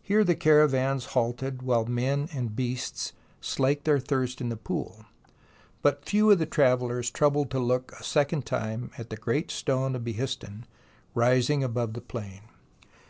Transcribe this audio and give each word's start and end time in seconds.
Here 0.00 0.24
the 0.24 0.34
caravans 0.34 1.04
halted 1.12 1.60
while 1.60 1.84
men 1.84 2.30
and 2.32 2.56
beasts 2.56 3.12
slaked 3.42 3.84
their 3.84 3.98
thirst 3.98 4.40
in 4.40 4.48
the 4.48 4.56
pool, 4.56 5.04
but 5.82 6.02
few 6.02 6.30
of 6.30 6.38
the 6.38 6.46
travellers 6.46 7.10
troubled 7.10 7.50
to 7.50 7.58
look 7.58 7.92
a 7.92 8.02
second 8.02 8.46
time 8.46 8.90
at 8.96 9.10
the 9.10 9.18
great 9.18 9.50
stone 9.50 9.94
of 9.94 10.02
Behistun 10.02 10.64
rising 11.14 11.62
above 11.62 11.92
the 11.92 12.00
plain. 12.00 12.40